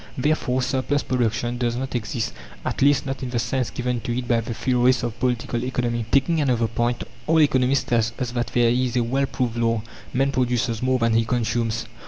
Therefore, 0.17 0.63
"surplus 0.63 1.03
production" 1.03 1.59
does 1.59 1.75
not 1.75 1.93
exist, 1.93 2.33
at 2.65 2.81
least 2.81 3.05
not 3.05 3.21
in 3.21 3.29
the 3.29 3.37
sense 3.37 3.69
given 3.69 4.01
to 4.01 4.17
it 4.17 4.27
by 4.27 4.41
the 4.41 4.51
theorists 4.55 5.03
of 5.03 5.19
Political 5.19 5.63
Economy. 5.63 6.07
Taking 6.09 6.41
another 6.41 6.65
point 6.65 7.03
all 7.27 7.39
economists 7.39 7.83
tell 7.83 7.99
us 7.99 8.31
that 8.31 8.47
there 8.47 8.71
is 8.71 8.97
a 8.97 9.03
well 9.03 9.27
proved 9.27 9.57
law: 9.57 9.83
"Man 10.11 10.31
produces 10.31 10.81
more 10.81 10.97
than 10.97 11.13
he 11.13 11.23
consumes." 11.23 11.85